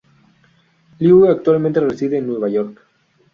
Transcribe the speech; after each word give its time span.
Liu 0.97 1.27
actualmente 1.27 1.79
reside 1.79 2.17
en 2.17 2.25
Nueva 2.25 2.49
York. 2.49 2.81